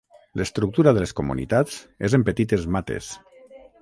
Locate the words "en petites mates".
2.19-3.11